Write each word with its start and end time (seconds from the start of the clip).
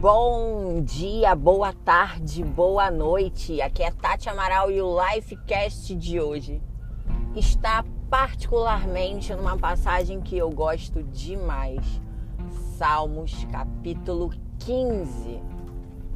Bom 0.00 0.80
dia, 0.80 1.34
boa 1.34 1.74
tarde, 1.74 2.42
boa 2.42 2.90
noite. 2.90 3.60
Aqui 3.60 3.82
é 3.82 3.90
Tati 3.90 4.30
Amaral 4.30 4.70
e 4.70 4.80
o 4.80 4.98
Lifecast 4.98 5.94
de 5.94 6.18
hoje 6.18 6.62
está 7.36 7.84
particularmente 8.08 9.34
numa 9.34 9.58
passagem 9.58 10.22
que 10.22 10.38
eu 10.38 10.48
gosto 10.48 11.02
demais. 11.02 12.00
Salmos 12.78 13.44
capítulo 13.52 14.30
15, 14.60 15.38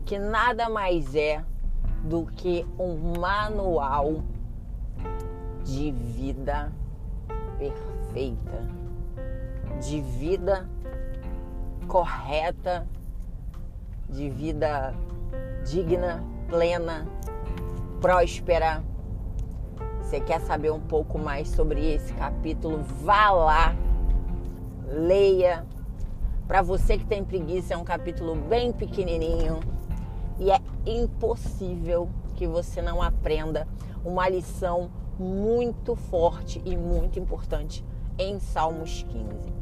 que 0.06 0.18
nada 0.18 0.70
mais 0.70 1.14
é 1.14 1.44
do 2.04 2.24
que 2.24 2.66
um 2.78 3.20
manual 3.20 4.24
de 5.62 5.92
vida 5.92 6.72
perfeita, 7.58 8.66
de 9.78 10.00
vida 10.00 10.66
correta 11.86 12.88
de 14.08 14.28
vida 14.30 14.94
digna, 15.64 16.22
plena, 16.48 17.06
próspera. 18.00 18.82
Você 20.00 20.20
quer 20.20 20.40
saber 20.40 20.70
um 20.70 20.80
pouco 20.80 21.18
mais 21.18 21.48
sobre 21.48 21.94
esse 21.94 22.12
capítulo? 22.14 22.82
Vá 23.02 23.30
lá, 23.30 23.76
leia. 24.86 25.66
Para 26.46 26.60
você 26.60 26.98
que 26.98 27.06
tem 27.06 27.24
preguiça, 27.24 27.74
é 27.74 27.76
um 27.76 27.84
capítulo 27.84 28.34
bem 28.34 28.72
pequenininho 28.72 29.60
e 30.38 30.50
é 30.50 30.60
impossível 30.84 32.08
que 32.34 32.46
você 32.46 32.82
não 32.82 33.00
aprenda 33.00 33.66
uma 34.04 34.28
lição 34.28 34.90
muito 35.18 35.94
forte 35.94 36.60
e 36.64 36.76
muito 36.76 37.18
importante 37.18 37.84
em 38.18 38.38
Salmos 38.38 39.04
15. 39.08 39.52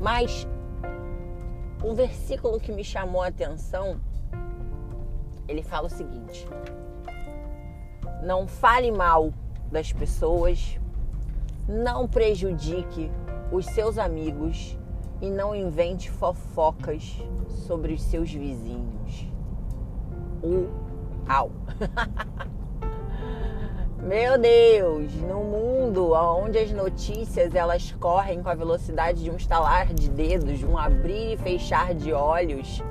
Mas 0.00 0.46
um 1.84 1.94
versículo 1.94 2.58
que 2.58 2.72
me 2.72 2.82
chamou 2.82 3.22
a 3.22 3.28
atenção, 3.28 4.00
ele 5.48 5.62
fala 5.62 5.86
o 5.86 5.90
seguinte: 5.90 6.46
Não 8.22 8.46
fale 8.46 8.90
mal 8.90 9.32
das 9.70 9.92
pessoas, 9.92 10.78
não 11.68 12.06
prejudique 12.06 13.10
os 13.52 13.66
seus 13.66 13.98
amigos 13.98 14.78
e 15.20 15.30
não 15.30 15.54
invente 15.54 16.10
fofocas 16.10 17.16
sobre 17.48 17.92
os 17.92 18.02
seus 18.02 18.32
vizinhos. 18.32 19.26
Uau! 20.42 21.50
Meu 24.06 24.38
Deus, 24.38 25.12
no 25.14 25.42
mundo 25.42 26.12
onde 26.12 26.58
as 26.58 26.70
notícias 26.70 27.52
elas 27.56 27.90
correm 27.98 28.40
com 28.40 28.48
a 28.48 28.54
velocidade 28.54 29.24
de 29.24 29.32
um 29.32 29.34
estalar 29.34 29.92
de 29.92 30.08
dedos, 30.08 30.60
de 30.60 30.64
um 30.64 30.78
abrir 30.78 31.32
e 31.32 31.36
fechar 31.36 31.92
de 31.92 32.12
olhos, 32.12 32.84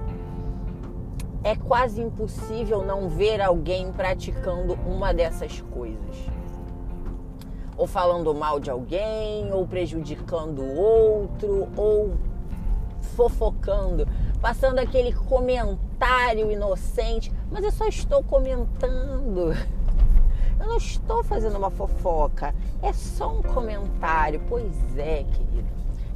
é 1.41 1.55
quase 1.55 2.01
impossível 2.01 2.83
não 2.83 3.07
ver 3.07 3.39
alguém 3.39 3.93
praticando 3.93 4.73
uma 4.85 5.13
dessas 5.13 5.61
coisas. 5.61 6.17
Ou 7.77 7.87
falando 7.87 8.35
mal 8.35 8.59
de 8.59 8.69
alguém, 8.69 9.53
ou 9.53 9.65
prejudicando 9.65 10.63
o 10.63 10.75
outro, 10.75 11.69
ou 11.77 12.13
fofocando, 13.15 14.05
passando 14.41 14.79
aquele 14.79 15.13
comentário 15.13 16.51
inocente, 16.51 17.31
mas 17.49 17.63
eu 17.63 17.71
só 17.71 17.87
estou 17.87 18.21
comentando. 18.21 19.53
Não 20.75 20.79
estou 20.79 21.23
fazendo 21.23 21.57
uma 21.57 21.69
fofoca, 21.69 22.53
é 22.83 22.91
só 22.91 23.33
um 23.33 23.41
comentário. 23.41 24.41
Pois 24.45 24.97
é, 24.97 25.23
querido. 25.23 25.69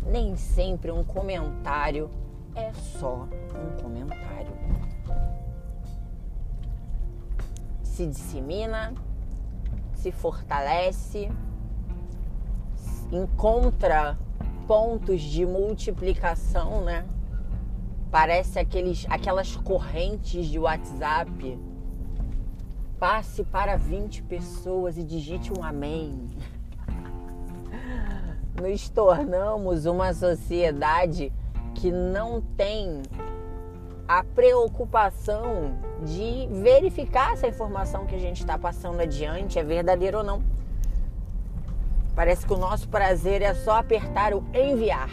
Nem 0.06 0.36
sempre 0.36 0.92
um 0.92 1.02
comentário 1.02 2.10
é 2.54 2.74
só 2.74 3.26
um 3.56 3.82
comentário. 3.82 4.52
Se 7.84 8.06
dissemina, 8.06 8.94
se 9.94 10.12
fortalece, 10.12 11.32
encontra 13.14 14.20
pontos 14.68 15.22
de 15.22 15.46
multiplicação, 15.46 16.84
né? 16.84 17.06
Parece 18.12 18.60
aqueles, 18.60 19.06
aquelas 19.10 19.56
correntes 19.56 20.48
de 20.48 20.60
WhatsApp 20.60 21.58
passe 23.00 23.44
para 23.46 23.78
20 23.78 24.24
pessoas 24.24 24.98
e 24.98 25.04
digite 25.04 25.52
um 25.58 25.64
amém. 25.64 26.28
Nos 28.62 28.90
tornamos 28.90 29.86
uma 29.86 30.14
sociedade 30.14 31.32
que 31.76 31.92
não 31.92 32.42
tem 32.42 33.02
a 34.06 34.24
preocupação 34.24 35.78
de 36.04 36.48
verificar 36.52 37.38
se 37.38 37.46
a 37.46 37.50
informação 37.50 38.06
que 38.06 38.16
a 38.16 38.20
gente 38.20 38.42
está 38.42 38.58
passando 38.58 39.00
adiante 39.00 39.58
é 39.58 39.64
verdadeira 39.64 40.18
ou 40.18 40.24
não. 40.24 40.44
Parece 42.16 42.46
que 42.46 42.54
o 42.54 42.58
nosso 42.58 42.90
prazer 42.90 43.42
é 43.42 43.54
só 43.54 43.78
apertar 43.78 44.34
o 44.34 44.44
enviar, 44.54 45.10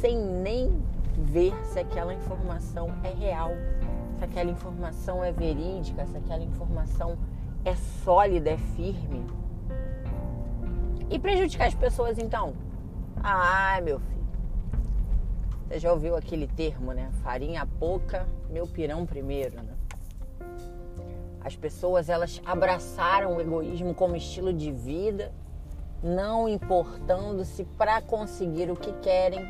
sem 0.00 0.16
nem 0.16 0.82
ver 1.18 1.52
se 1.66 1.78
aquela 1.78 2.14
informação 2.14 2.94
é 3.04 3.10
real 3.10 3.52
se 4.18 4.24
aquela 4.24 4.50
informação 4.50 5.22
é 5.22 5.30
verídica, 5.30 6.06
se 6.06 6.16
aquela 6.16 6.42
informação 6.42 7.18
é 7.64 7.74
sólida, 7.74 8.50
é 8.50 8.56
firme. 8.56 9.26
E 11.10 11.18
prejudicar 11.18 11.68
as 11.68 11.74
pessoas 11.74 12.18
então? 12.18 12.54
Ah, 13.22 13.80
meu 13.82 14.00
filho. 14.00 14.16
Você 15.68 15.80
já 15.80 15.92
ouviu 15.92 16.16
aquele 16.16 16.46
termo, 16.46 16.92
né? 16.92 17.10
Farinha 17.22 17.66
pouca, 17.78 18.26
meu 18.48 18.66
pirão 18.66 19.04
primeiro, 19.04 19.62
né? 19.62 19.74
As 21.40 21.54
pessoas 21.54 22.08
elas 22.08 22.40
abraçaram 22.44 23.36
o 23.36 23.40
egoísmo 23.40 23.94
como 23.94 24.16
estilo 24.16 24.52
de 24.52 24.72
vida, 24.72 25.32
não 26.02 26.48
importando 26.48 27.44
se 27.44 27.64
para 27.64 28.00
conseguir 28.02 28.70
o 28.70 28.76
que 28.76 28.92
querem 28.94 29.48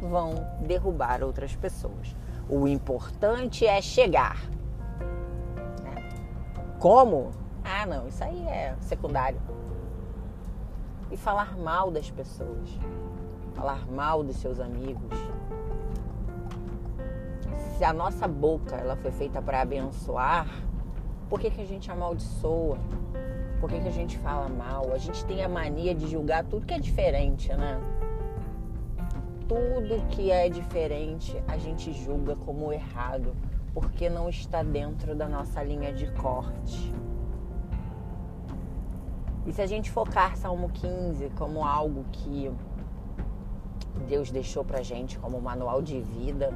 vão 0.00 0.34
derrubar 0.60 1.22
outras 1.22 1.54
pessoas. 1.54 2.16
O 2.48 2.68
importante 2.68 3.66
é 3.66 3.80
chegar. 3.82 4.40
Né? 5.82 6.08
Como? 6.78 7.30
Ah, 7.64 7.84
não, 7.84 8.06
isso 8.06 8.22
aí 8.22 8.46
é 8.46 8.76
secundário. 8.80 9.40
E 11.10 11.16
falar 11.16 11.56
mal 11.56 11.90
das 11.90 12.10
pessoas, 12.10 12.68
falar 13.54 13.86
mal 13.90 14.22
dos 14.22 14.36
seus 14.36 14.60
amigos. 14.60 15.18
Se 17.76 17.84
a 17.84 17.92
nossa 17.92 18.26
boca 18.26 18.76
ela 18.76 18.96
foi 18.96 19.10
feita 19.10 19.42
para 19.42 19.60
abençoar, 19.60 20.46
por 21.28 21.40
que, 21.40 21.50
que 21.50 21.60
a 21.60 21.66
gente 21.66 21.90
amaldiçoa? 21.90 22.78
Por 23.60 23.68
que, 23.68 23.80
que 23.80 23.88
a 23.88 23.92
gente 23.92 24.16
fala 24.18 24.48
mal? 24.48 24.92
A 24.92 24.98
gente 24.98 25.24
tem 25.24 25.42
a 25.42 25.48
mania 25.48 25.94
de 25.94 26.06
julgar 26.08 26.44
tudo 26.44 26.64
que 26.64 26.74
é 26.74 26.78
diferente, 26.78 27.52
né? 27.52 27.80
Tudo 29.48 30.06
que 30.08 30.30
é 30.30 30.48
diferente 30.48 31.40
a 31.46 31.56
gente 31.56 31.92
julga 31.92 32.36
como 32.36 32.72
errado, 32.72 33.34
porque 33.72 34.08
não 34.08 34.28
está 34.28 34.62
dentro 34.62 35.14
da 35.14 35.28
nossa 35.28 35.62
linha 35.62 35.92
de 35.92 36.10
corte. 36.12 36.92
E 39.46 39.52
se 39.52 39.62
a 39.62 39.66
gente 39.66 39.90
focar 39.90 40.36
Salmo 40.36 40.68
15 40.70 41.30
como 41.36 41.64
algo 41.64 42.04
que 42.10 42.50
Deus 44.08 44.30
deixou 44.30 44.64
pra 44.64 44.82
gente 44.82 45.18
como 45.18 45.40
manual 45.40 45.80
de 45.80 46.00
vida, 46.00 46.52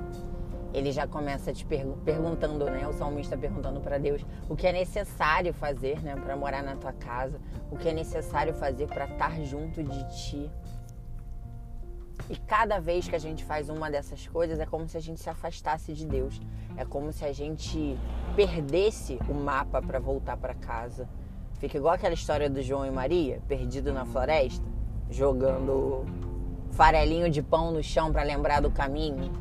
ele 0.73 0.93
já 0.93 1.07
começa 1.07 1.53
te 1.53 1.65
pergu 1.65 1.97
perguntando, 2.05 2.65
né? 2.67 2.87
O 2.87 2.93
salmista 2.93 3.37
perguntando 3.37 3.81
para 3.81 3.99
Deus 3.99 4.25
o 4.49 4.57
que 4.57 4.67
é 4.67 4.73
necessário 4.73 5.53
fazer, 5.53 6.01
né, 6.03 6.15
para 6.17 6.37
morar 6.37 6.63
na 6.63 6.77
tua 6.77 6.93
casa, 6.93 7.41
o 7.71 7.77
que 7.77 7.89
é 7.89 7.93
necessário 7.93 8.55
fazer 8.55 8.87
para 8.87 9.07
estar 9.07 9.41
junto 9.43 9.83
de 9.83 10.09
ti. 10.17 10.51
E 12.31 12.37
cada 12.37 12.79
vez 12.79 13.09
que 13.09 13.17
a 13.17 13.19
gente 13.19 13.45
faz 13.45 13.69
uma 13.69 13.91
dessas 13.91 14.25
coisas 14.29 14.61
é 14.61 14.65
como 14.65 14.89
se 14.89 14.97
a 14.97 15.01
gente 15.01 15.19
se 15.19 15.29
afastasse 15.29 15.93
de 15.93 16.07
Deus. 16.07 16.41
É 16.77 16.85
como 16.85 17.13
se 17.13 17.25
a 17.25 17.33
gente 17.33 17.99
perdesse 18.37 19.19
o 19.29 19.35
mapa 19.35 19.83
para 19.83 19.99
voltar 19.99 20.37
para 20.37 20.55
casa. 20.55 21.09
Fica 21.55 21.77
igual 21.77 21.95
aquela 21.95 22.15
história 22.15 22.49
do 22.49 22.63
João 22.63 22.87
e 22.87 22.91
Maria, 22.91 23.43
perdido 23.49 23.93
na 23.93 24.05
floresta, 24.05 24.65
jogando 25.11 26.07
farelinho 26.71 27.29
de 27.29 27.43
pão 27.43 27.73
no 27.73 27.83
chão 27.83 28.13
para 28.13 28.23
lembrar 28.23 28.61
do 28.61 28.71
caminho. 28.71 29.33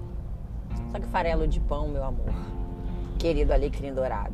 Só 0.92 1.00
que 1.00 1.06
farelo 1.06 1.48
de 1.48 1.60
pão, 1.60 1.88
meu 1.90 2.04
amor, 2.04 2.34
querido 3.20 3.54
alecrim 3.54 3.94
dourado, 3.94 4.34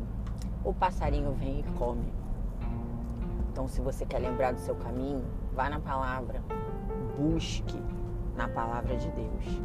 o 0.64 0.72
passarinho 0.72 1.32
vem 1.32 1.60
e 1.60 1.62
come. 1.78 2.10
Então, 3.52 3.68
se 3.68 3.82
você 3.82 4.06
quer 4.06 4.18
lembrar 4.18 4.52
do 4.52 4.60
seu 4.60 4.74
caminho, 4.76 5.22
vá 5.52 5.68
na 5.68 5.78
palavra, 5.78 6.42
busque 7.18 7.78
na 8.36 8.48
palavra 8.48 8.96
de 8.96 9.08
Deus. 9.10 9.62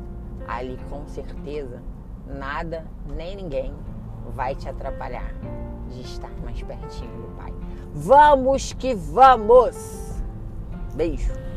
Ali 0.47 0.77
com 0.89 1.05
certeza 1.07 1.81
nada 2.25 2.85
nem 3.07 3.35
ninguém 3.35 3.73
vai 4.33 4.55
te 4.55 4.69
atrapalhar 4.69 5.33
de 5.89 6.01
estar 6.01 6.31
mais 6.43 6.61
pertinho 6.61 7.21
do 7.21 7.35
Pai. 7.35 7.53
Vamos 7.93 8.73
que 8.73 8.93
vamos! 8.95 10.21
Beijo! 10.95 11.50